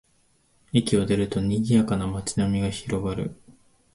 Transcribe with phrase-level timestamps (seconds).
[0.73, 3.35] 駅を出ると、にぎやかな街並みが広がる